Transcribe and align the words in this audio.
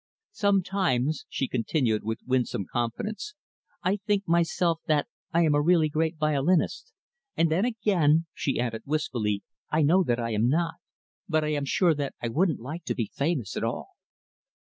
"Sometimes," 0.31 1.27
she 1.29 1.47
continued 1.47 2.03
with 2.03 2.21
winsome 2.25 2.65
confidence, 2.65 3.35
"I 3.83 3.97
think, 3.97 4.27
myself, 4.27 4.81
that 4.87 5.07
I 5.31 5.43
am 5.43 5.55
really 5.55 5.85
a 5.85 5.89
great 5.91 6.17
violinist 6.17 6.91
and 7.37 7.51
then, 7.51 7.65
again," 7.65 8.25
she 8.33 8.59
added 8.59 8.81
wistfully, 8.87 9.43
"I 9.69 9.83
know 9.83 10.03
that 10.03 10.19
I 10.19 10.31
am 10.31 10.49
not. 10.49 10.73
But 11.29 11.43
I 11.43 11.49
am 11.49 11.65
sure 11.65 11.93
that 11.93 12.15
I 12.19 12.29
wouldn't 12.29 12.59
like 12.61 12.83
to 12.85 12.95
be 12.95 13.11
famous, 13.13 13.55
at 13.55 13.63
all." 13.63 13.89